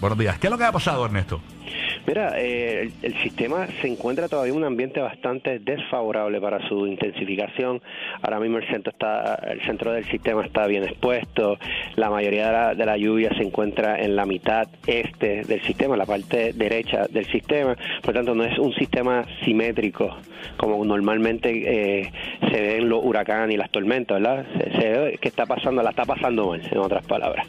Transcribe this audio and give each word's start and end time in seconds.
Buenos 0.00 0.18
días. 0.18 0.38
¿Qué 0.38 0.46
es 0.48 0.50
lo 0.50 0.58
que 0.58 0.64
ha 0.64 0.72
pasado, 0.72 1.04
Ernesto? 1.04 1.40
Mira, 2.06 2.34
eh, 2.38 2.90
el, 3.02 3.14
sistema 3.22 3.66
se 3.80 3.88
encuentra 3.88 4.28
todavía 4.28 4.52
en 4.52 4.58
un 4.58 4.64
ambiente 4.64 5.00
bastante 5.00 5.58
desfavorable 5.58 6.40
para 6.40 6.66
su 6.68 6.86
intensificación. 6.86 7.82
Ahora 8.22 8.38
mismo 8.38 8.58
el 8.58 8.66
centro 8.68 8.92
está, 8.92 9.34
el 9.50 9.60
centro 9.62 9.92
del 9.92 10.04
sistema 10.04 10.44
está 10.44 10.68
bien 10.68 10.84
expuesto. 10.84 11.58
La 11.96 12.08
mayoría 12.08 12.46
de 12.46 12.52
la, 12.52 12.74
de 12.74 12.86
la 12.86 12.96
lluvia 12.96 13.30
se 13.36 13.42
encuentra 13.42 14.00
en 14.00 14.14
la 14.14 14.24
mitad 14.24 14.68
este 14.86 15.42
del 15.42 15.60
sistema, 15.62 15.96
la 15.96 16.06
parte 16.06 16.52
derecha 16.52 17.06
del 17.08 17.26
sistema. 17.26 17.76
Por 18.02 18.14
tanto, 18.14 18.34
no 18.36 18.44
es 18.44 18.56
un 18.58 18.72
sistema 18.74 19.24
simétrico 19.44 20.16
como 20.56 20.84
normalmente 20.84 21.50
eh, 21.50 22.12
se 22.40 22.60
ve 22.60 22.76
en 22.78 22.88
los 22.88 23.04
huracanes 23.04 23.54
y 23.54 23.58
las 23.58 23.70
tormentas, 23.70 24.20
¿verdad? 24.20 24.46
Se, 24.56 24.80
se 24.80 24.88
ve 24.88 25.18
que 25.20 25.28
está 25.28 25.46
pasando, 25.46 25.82
la 25.82 25.90
está 25.90 26.04
pasando 26.04 26.48
mal, 26.48 26.62
en 26.70 26.78
otras 26.78 27.04
palabras. 27.06 27.46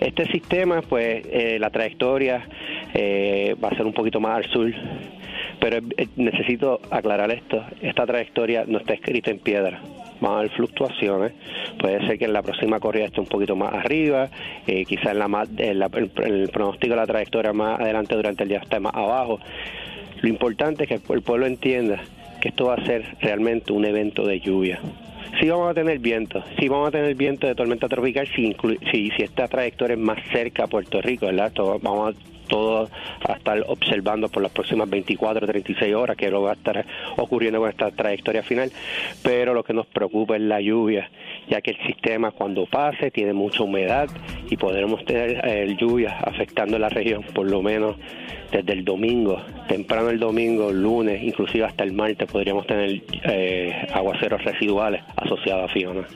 Este 0.00 0.26
sistema, 0.26 0.82
pues, 0.82 1.24
eh, 1.30 1.58
la 1.58 1.70
trayectoria 1.70 2.46
eh, 2.98 3.54
va 3.62 3.68
a 3.68 3.76
ser 3.76 3.84
un 3.86 3.92
poquito 3.92 4.20
más 4.20 4.38
al 4.38 4.50
sur, 4.50 4.72
pero 5.60 5.78
eh, 5.96 6.08
necesito 6.16 6.80
aclarar 6.90 7.30
esto, 7.30 7.62
esta 7.82 8.06
trayectoria 8.06 8.64
no 8.66 8.78
está 8.78 8.94
escrita 8.94 9.30
en 9.30 9.38
piedra. 9.38 9.80
Van 10.20 10.32
a 10.32 10.38
haber 10.38 10.50
fluctuaciones, 10.52 11.32
puede 11.78 12.06
ser 12.06 12.18
que 12.18 12.24
en 12.24 12.32
la 12.32 12.40
próxima 12.42 12.80
corrida 12.80 13.04
esté 13.04 13.20
un 13.20 13.26
poquito 13.26 13.54
más 13.54 13.74
arriba, 13.74 14.30
eh, 14.66 14.84
quizás 14.86 15.08
en 15.12 15.18
la 15.18 15.46
en 15.58 15.78
la- 15.78 15.90
el, 15.92 16.10
el 16.24 16.48
pronóstico 16.48 16.94
de 16.94 17.00
la 17.00 17.06
trayectoria 17.06 17.52
más 17.52 17.78
adelante 17.80 18.14
durante 18.16 18.42
el 18.44 18.48
día 18.48 18.58
está 18.58 18.80
más 18.80 18.94
abajo. 18.94 19.38
Lo 20.22 20.28
importante 20.30 20.84
es 20.84 20.88
que 20.88 21.12
el 21.12 21.20
pueblo 21.22 21.44
entienda 21.46 22.00
que 22.40 22.48
esto 22.48 22.64
va 22.66 22.74
a 22.76 22.86
ser 22.86 23.04
realmente 23.20 23.72
un 23.74 23.84
evento 23.84 24.24
de 24.26 24.40
lluvia. 24.40 24.80
Sí 25.46 25.50
vamos 25.50 25.70
a 25.70 25.74
tener 25.74 26.00
viento, 26.00 26.42
sí 26.58 26.66
vamos 26.68 26.88
a 26.88 26.90
tener 26.90 27.14
viento 27.14 27.46
de 27.46 27.54
tormenta 27.54 27.86
tropical 27.86 28.26
si, 28.34 28.56
si, 28.90 29.10
si 29.12 29.22
esta 29.22 29.46
trayectoria 29.46 29.94
es 29.94 30.00
más 30.00 30.18
cerca 30.32 30.64
a 30.64 30.66
Puerto 30.66 31.00
Rico, 31.00 31.26
¿verdad? 31.26 31.52
Todo- 31.52 31.78
vamos 31.78 32.16
a 32.16 32.36
todo 32.48 32.88
a 33.28 33.32
estar 33.34 33.64
observando 33.66 34.28
por 34.28 34.40
las 34.42 34.52
próximas 34.52 34.88
24 34.88 35.46
36 35.48 35.94
horas 35.96 36.16
que 36.16 36.30
lo 36.30 36.42
va 36.42 36.50
a 36.50 36.54
estar 36.54 36.84
ocurriendo 37.16 37.58
con 37.60 37.68
esta 37.70 37.90
trayectoria 37.92 38.42
final, 38.44 38.70
pero 39.22 39.52
lo 39.54 39.62
que 39.64 39.72
nos 39.72 39.86
preocupa 39.86 40.34
es 40.36 40.42
la 40.42 40.60
lluvia, 40.60 41.10
ya 41.48 41.60
que 41.60 41.72
el 41.72 41.78
sistema 41.86 42.30
cuando 42.32 42.66
pase 42.66 43.10
tiene 43.12 43.32
mucha 43.32 43.62
humedad 43.64 44.08
y 44.48 44.56
podremos 44.56 45.04
tener 45.04 45.40
eh, 45.44 45.76
lluvias 45.78 46.14
afectando 46.24 46.78
la 46.78 46.88
región 46.88 47.22
por 47.34 47.50
lo 47.50 47.62
menos 47.62 47.96
desde 48.50 48.72
el 48.72 48.84
domingo, 48.84 49.42
temprano 49.68 50.10
el 50.10 50.18
domingo, 50.18 50.70
lunes, 50.70 51.22
inclusive 51.22 51.64
hasta 51.64 51.84
el 51.84 51.92
martes 51.92 52.30
podríamos 52.30 52.66
tener 52.66 53.02
eh, 53.24 53.88
aguaceros 53.92 54.42
residuales 54.44 55.02
asociados 55.16 55.70
a 55.70 55.72
Fiona. 55.72 56.06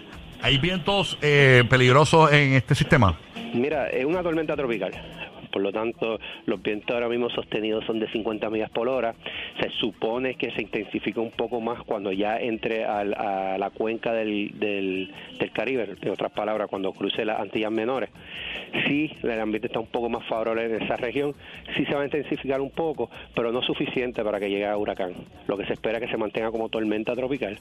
¿Hay 0.42 0.59
vientos 0.59 1.19
eh, 1.20 1.64
peligrosos 1.69 2.33
en 2.33 2.55
este 2.55 2.75
sistema? 2.75 3.19
Mira, 3.53 3.89
es 3.89 4.05
una 4.05 4.22
tormenta 4.22 4.56
tropical. 4.56 4.92
Por 5.51 5.62
lo 5.62 5.73
tanto, 5.73 6.19
los 6.47 6.62
vientos 6.62 6.95
ahora 6.95 7.09
mismo 7.09 7.29
sostenidos 7.31 7.84
son 7.84 7.98
de 8.01 8.09
50 8.11 8.48
millas 8.51 8.70
por 8.70 8.89
hora. 8.89 9.15
Se 9.61 9.70
supone 9.70 10.34
que 10.37 10.51
se 10.53 10.62
intensifica 10.62 11.20
un 11.20 11.31
poco 11.33 11.61
más 11.61 11.83
cuando 11.84 12.12
ya 12.12 12.39
entre 12.39 12.84
al- 12.84 13.15
a, 13.15 13.59
la 13.59 13.71
cuenca 13.71 14.12
del, 14.12 14.59
del, 14.59 15.12
del 15.39 15.51
Caribe, 15.53 15.89
en 16.01 16.09
otras 16.11 16.33
palabras, 16.33 16.69
cuando 16.69 16.93
cruce 16.93 17.25
las 17.25 17.41
Antillas 17.41 17.73
Menores. 17.73 18.11
Sí, 18.87 19.11
el 19.23 19.41
ambiente 19.41 19.67
está 19.67 19.81
un 19.81 19.87
poco 19.89 20.09
más 20.09 20.25
favorable 20.27 20.65
en 20.65 20.83
esa 20.83 20.97
región. 20.97 21.34
Sí 21.77 21.84
se 21.84 21.95
va 21.95 22.03
a 22.03 22.05
intensificar 22.05 22.61
un 22.61 22.71
poco, 22.71 23.11
pero 23.34 23.51
no 23.53 23.62
suficiente 23.62 24.23
para 24.23 24.39
que 24.39 24.48
llegue 24.48 24.67
a 24.67 24.77
huracán. 24.77 25.12
Lo 25.48 25.56
que 25.56 25.67
se 25.67 25.73
espera 25.73 25.98
es 25.98 26.05
que 26.05 26.11
se 26.11 26.17
mantenga 26.17 26.51
como 26.51 26.69
tormenta 26.69 27.15
tropical. 27.15 27.59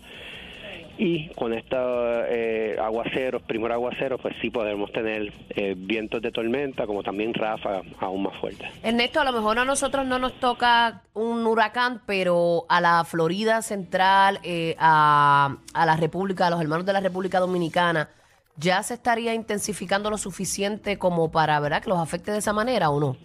Y 1.02 1.30
con 1.30 1.54
estos 1.54 2.26
eh, 2.28 2.76
aguaceros, 2.78 3.42
primer 3.44 3.72
aguaceros, 3.72 4.20
pues 4.20 4.36
sí 4.42 4.50
podemos 4.50 4.92
tener 4.92 5.32
eh, 5.52 5.74
vientos 5.78 6.22
de 6.22 6.30
tormenta, 6.30 6.86
como 6.86 7.04
también 7.04 7.34
ráfagas 7.34 7.86
aún 8.02 8.24
más 8.24 8.36
fuertes. 8.42 8.70
Ernesto, 8.84 9.22
a 9.22 9.24
lo 9.24 9.32
mejor 9.32 9.58
a 9.60 9.64
nosotros 9.64 10.06
no 10.06 10.20
nos 10.20 10.34
toca 10.42 11.04
un 11.14 11.48
huracán, 11.48 12.02
pero 12.06 12.66
a 12.68 12.82
la 12.82 13.06
Florida 13.06 13.62
Central, 13.62 14.42
eh, 14.44 14.76
a, 14.78 15.56
a 15.74 15.86
la 15.86 15.96
República, 15.96 16.48
a 16.48 16.50
los 16.50 16.60
hermanos 16.60 16.86
de 16.86 16.92
la 16.92 17.00
República 17.00 17.40
Dominicana, 17.40 18.10
¿ya 18.58 18.84
se 18.84 18.96
estaría 18.96 19.34
intensificando 19.34 20.10
lo 20.10 20.18
suficiente 20.18 20.98
como 20.98 21.32
para, 21.32 21.62
¿verdad?, 21.62 21.82
que 21.82 21.90
los 21.90 22.00
afecte 22.00 22.34
de 22.34 22.40
esa 22.40 22.52
manera 22.52 22.90
o 22.90 23.00
no? 23.00 23.16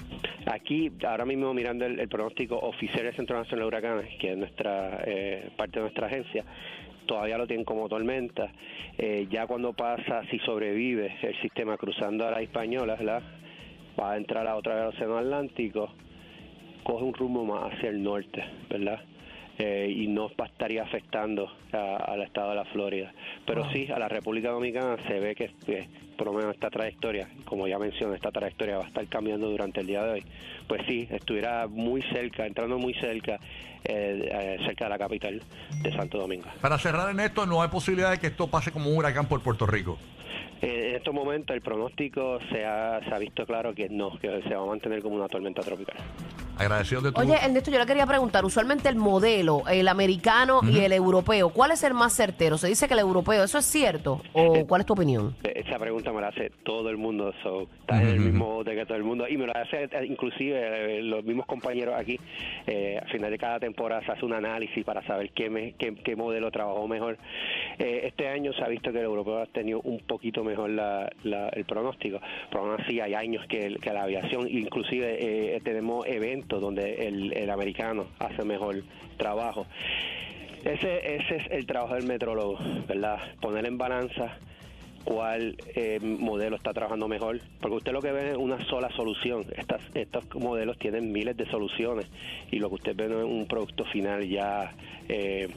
Aquí, 0.47 0.93
ahora 1.07 1.25
mismo 1.25 1.55
mirando 1.55 1.87
el, 1.87 2.09
pronóstico 2.09 2.59
oficial 2.59 3.05
del 3.05 3.17
Centro 3.17 3.39
Nacional 3.39 3.61
de 3.61 3.67
Huracanes, 3.67 4.19
que 4.19 4.33
es 4.33 4.37
nuestra 4.37 5.03
eh, 5.07 5.51
parte 5.57 5.79
de 5.79 5.83
nuestra 5.83 6.07
agencia, 6.07 6.45
todavía 7.07 7.39
lo 7.39 7.47
tienen 7.47 7.65
como 7.65 7.89
tormenta. 7.89 8.53
Eh, 8.99 9.27
ya 9.31 9.47
cuando 9.47 9.73
pasa, 9.73 10.23
si 10.31 10.39
sobrevive 10.41 11.17
el 11.23 11.41
sistema 11.41 11.77
cruzando 11.77 12.27
a 12.27 12.31
la 12.31 12.43
Hispaniola, 12.43 12.97
¿verdad? 12.97 13.23
va 13.99 14.13
a 14.13 14.17
entrar 14.17 14.47
a 14.47 14.57
otra 14.57 14.75
vez 14.75 14.83
al 14.83 14.89
Océano 14.89 15.19
Atlántico, 15.19 15.91
coge 16.83 17.05
un 17.05 17.15
rumbo 17.15 17.45
más 17.45 17.73
hacia 17.73 17.91
el 17.91 18.03
norte, 18.03 18.45
¿verdad? 18.69 19.01
Eh, 19.57 19.89
y 19.89 20.09
no 20.09 20.33
estaría 20.45 20.83
afectando 20.83 21.49
a- 21.73 21.97
al 21.97 22.23
estado 22.23 22.51
de 22.51 22.57
la 22.57 22.65
Florida. 22.65 23.13
Pero 23.47 23.71
sí, 23.73 23.89
a 23.95 24.01
la 24.01 24.09
República 24.09 24.51
Dominicana 24.51 24.97
se 25.07 25.21
ve 25.21 25.37
que, 25.37 25.53
que 25.65 25.87
por 26.19 26.27
lo 26.27 26.33
menos 26.33 26.55
esta 26.55 26.71
trayectoria, 26.71 27.29
como 27.45 27.69
ya 27.69 27.79
mencioné, 27.79 28.17
esta 28.17 28.33
trayectoria 28.33 28.79
va 28.79 28.85
a 28.85 28.89
estar 28.89 29.07
cambiando 29.07 29.49
durante 29.49 29.81
el 29.81 29.87
día 29.87 30.03
de 30.03 30.13
hoy. 30.15 30.25
Pues 30.67 30.83
sí, 30.89 31.07
estuviera 31.09 31.69
muy 31.69 32.03
cerca, 32.03 32.47
entrando 32.47 32.79
muy 32.79 32.95
cerca, 32.95 33.39
eh, 33.85 34.29
eh, 34.29 34.57
cerca 34.67 34.87
de 34.87 34.91
la 34.91 34.99
capital 34.99 35.41
de 35.83 35.93
Santo 35.93 36.19
Domingo. 36.19 36.47
Para 36.61 36.77
cerrar, 36.77 37.11
Ernesto, 37.11 37.47
no 37.47 37.63
hay 37.63 37.69
posibilidad 37.69 38.11
de 38.11 38.19
que 38.19 38.27
esto 38.27 38.49
pase 38.49 38.73
como 38.73 38.91
un 38.91 38.97
huracán 38.97 39.27
por 39.29 39.41
Puerto 39.41 39.67
Rico. 39.67 39.99
Eh, 40.63 40.89
en 40.91 40.95
estos 40.97 41.13
momentos 41.15 41.55
el 41.55 41.63
pronóstico 41.63 42.39
se 42.51 42.65
ha, 42.65 42.99
se 43.07 43.15
ha 43.15 43.19
visto 43.19 43.45
claro 43.47 43.73
que 43.75 43.89
no, 43.89 44.19
que 44.19 44.43
se 44.49 44.55
va 44.55 44.63
a 44.63 44.67
mantener 44.67 45.01
como 45.03 45.15
una 45.17 45.29
tormenta 45.29 45.63
tropical. 45.63 45.97
Agradecido 46.59 47.01
de 47.01 47.13
tu... 47.13 47.21
Oye, 47.21 47.35
Ernesto, 47.43 47.71
yo 47.71 47.79
le 47.79 47.87
quería 47.87 48.07
preguntar, 48.07 48.45
usualmente 48.45 48.89
el 48.89 48.97
modelo, 48.97 49.63
el 49.69 49.89
americano 49.89 50.61
y 50.63 50.79
el 50.81 50.93
europeo, 50.93 51.51
¿cuál 51.51 51.73
es 51.73 51.83
el 51.83 51.95
más 51.95 52.13
certero? 52.15 52.59
Se 52.59 52.69
dice 52.69 52.87
que 52.87 52.95
el 52.95 53.01
europeo, 53.01 53.43
¿eso 53.45 53.59
es 53.59 53.65
cierto? 53.65 54.23
¿O 54.33 54.65
cuál 54.67 54.81
es 54.83 54.87
tu 54.87 54.93
opinión? 54.93 55.35
Eh, 55.45 55.63
Esa 55.67 55.79
pregunta 55.79 56.13
me 56.13 56.21
la 56.21 56.29
hace 56.29 56.51
todo 56.65 56.91
el 56.91 56.97
mundo, 56.97 57.33
so, 57.43 57.63
está 57.81 58.01
en 58.01 58.09
el 58.09 58.21
mismo 58.21 58.47
bote 58.55 58.75
que 58.75 58.87
todo 58.87 58.97
el 58.97 59.03
mundo 59.05 59.27
y 59.29 59.37
me 59.37 59.47
la 59.47 59.53
hace 59.55 59.85
eh, 59.85 60.07
inclusive 60.09 60.99
eh, 60.99 61.03
los 61.03 61.25
mismos 61.25 61.47
compañeros 61.47 61.95
aquí. 61.99 62.21
Eh, 62.67 62.99
al 63.03 63.09
final 63.11 63.31
de 63.31 63.39
cada 63.39 63.59
temporada 63.59 64.05
se 64.05 64.13
hace 64.13 64.25
un 64.25 64.35
análisis 64.35 64.85
para 64.85 65.05
saber 65.07 65.31
qué, 65.33 65.51
me- 65.51 65.73
qué, 65.75 65.95
qué 66.05 66.15
modelo 66.17 66.51
trabajó 66.51 66.87
mejor. 66.87 67.19
Eh, 67.79 68.03
este 68.05 68.29
año 68.29 68.53
se 68.53 68.63
ha 68.63 68.69
visto 68.69 68.93
que 68.93 68.99
el 68.99 69.05
europeo 69.05 69.39
ha 69.43 69.47
tenido 69.47 69.81
un 69.81 69.99
poquito 70.01 70.45
mejor 70.45 70.71
la- 70.71 71.11
la- 71.25 71.49
el 71.49 71.65
pronóstico, 71.65 72.21
pero 72.51 72.65
aún 72.65 72.81
así 72.81 73.01
hay 73.01 73.15
años 73.15 73.45
que, 73.49 73.67
el- 73.67 73.81
que 73.81 73.93
la 73.93 74.05
aviación, 74.05 74.47
inclusive 74.49 75.57
eh, 75.57 75.61
tenemos 75.65 76.07
eventos 76.07 76.44
donde 76.49 77.07
el, 77.07 77.33
el 77.33 77.51
americano 77.51 78.07
hace 78.19 78.45
mejor 78.45 78.83
trabajo. 79.17 79.67
Ese, 80.65 81.17
ese 81.17 81.37
es 81.37 81.51
el 81.51 81.67
trabajo 81.67 81.95
del 81.95 82.07
metrólogo, 82.07 82.59
¿verdad? 82.89 83.19
Poner 83.41 83.67
en 83.67 83.77
balanza 83.77 84.39
cuál 85.05 85.57
eh, 85.75 86.01
modelo 86.01 86.57
está 86.57 86.73
trabajando 86.73 87.07
mejor, 87.07 87.41
porque 87.61 87.77
usted 87.77 87.93
lo 87.93 88.01
que 88.01 88.13
ve 88.13 88.31
es 88.31 88.37
una 88.37 88.65
sola 88.65 88.91
solución. 88.97 89.45
Estas, 89.57 89.83
estos 89.95 90.25
modelos 90.35 90.79
tienen 90.79 91.13
miles 91.13 91.37
de 91.37 91.47
soluciones 91.47 92.07
y 92.51 92.59
lo 92.59 92.71
que 92.71 92.77
usted 92.77 92.97
ve 92.97 93.09
no 93.09 93.19
es 93.19 93.25
un 93.25 93.47
producto 93.47 93.85
final 93.85 94.27
ya 94.27 94.73
eh, 95.09 95.49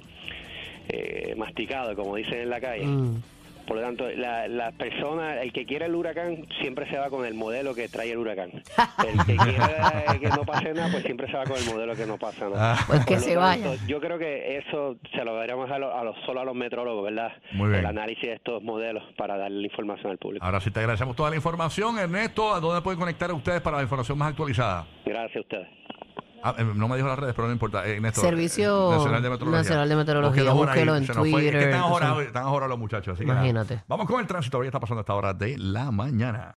eh, 0.89 1.33
masticado, 1.37 1.95
como 1.95 2.15
dicen 2.15 2.41
en 2.41 2.49
la 2.49 2.59
calle. 2.59 2.85
Mm. 2.85 3.21
Por 3.67 3.75
lo 3.75 3.81
tanto, 3.81 4.09
la, 4.09 4.47
la 4.47 4.71
persona, 4.71 5.41
el 5.41 5.51
que 5.51 5.65
quiere 5.65 5.85
el 5.85 5.95
huracán, 5.95 6.47
siempre 6.61 6.89
se 6.89 6.97
va 6.97 7.09
con 7.09 7.25
el 7.25 7.33
modelo 7.33 7.75
que 7.75 7.89
trae 7.89 8.11
el 8.11 8.17
huracán. 8.17 8.49
El 8.53 9.25
que 9.25 9.35
quiere 9.43 10.19
que 10.21 10.29
no 10.29 10.45
pase 10.45 10.73
nada, 10.73 10.89
pues 10.89 11.03
siempre 11.03 11.27
se 11.27 11.35
va 11.35 11.43
con 11.43 11.57
el 11.57 11.65
modelo 11.65 11.93
que 11.93 12.05
no 12.05 12.17
pasa 12.17 12.49
nada. 12.49 12.73
Ah. 12.73 12.83
Pues 12.87 13.05
que 13.05 13.15
lo 13.15 13.19
se 13.19 13.35
tanto, 13.35 13.69
vaya. 13.69 13.85
Yo 13.85 13.99
creo 13.99 14.17
que 14.17 14.57
eso 14.57 14.95
se 15.13 15.23
lo 15.25 15.33
deberíamos 15.33 15.69
a, 15.69 15.77
los, 15.77 15.93
a 15.93 16.03
los, 16.03 16.15
solo 16.25 16.39
a 16.39 16.45
los 16.45 16.55
metrólogos, 16.55 17.03
¿verdad? 17.03 17.33
Muy 17.51 17.69
bien. 17.69 17.81
El 17.81 17.85
análisis 17.87 18.23
de 18.23 18.33
estos 18.33 18.63
modelos 18.63 19.03
para 19.17 19.37
darle 19.37 19.59
la 19.59 19.67
información 19.67 20.11
al 20.11 20.17
público. 20.17 20.45
Ahora 20.45 20.61
sí 20.61 20.71
te 20.71 20.79
agradecemos 20.79 21.15
toda 21.15 21.29
la 21.29 21.35
información. 21.35 21.99
Ernesto, 21.99 22.53
¿a 22.53 22.61
dónde 22.61 22.81
pueden 22.81 22.99
conectar 22.99 23.29
a 23.29 23.33
ustedes 23.33 23.61
para 23.61 23.77
la 23.77 23.83
información 23.83 24.17
más 24.17 24.29
actualizada? 24.29 24.87
Gracias 25.05 25.35
a 25.35 25.39
ustedes. 25.41 25.67
Ah, 26.43 26.55
eh, 26.57 26.63
no 26.63 26.87
me 26.87 26.95
dijo 26.95 27.07
las 27.07 27.19
redes, 27.19 27.33
pero 27.35 27.47
no 27.47 27.53
importa. 27.53 27.85
Eh, 27.87 27.95
Ernesto, 27.95 28.21
Servicio 28.21 28.91
eh, 28.91 28.95
Nacional 28.97 29.23
de 29.23 29.29
Meteorología. 29.29 29.63
Nacional 29.63 29.89
de 29.89 29.95
Meteorología, 29.95 30.51
Búsquelo 30.51 30.95
en 30.95 31.05
fue. 31.05 31.13
Es 31.13 31.25
que 31.25 31.31
Twitter, 31.31 31.69
están 32.27 32.43
ahorados 32.43 32.69
los 32.69 32.79
muchachos. 32.79 33.13
así 33.13 33.21
que 33.21 33.27
nada. 33.27 33.39
Imagínate. 33.39 33.83
Vamos 33.87 34.07
con 34.07 34.19
el 34.19 34.27
tránsito. 34.27 34.59
Hoy 34.59 34.67
está 34.67 34.79
pasando 34.79 34.99
a 34.99 35.01
esta 35.01 35.13
hora 35.13 35.33
de 35.33 35.57
la 35.57 35.91
mañana. 35.91 36.45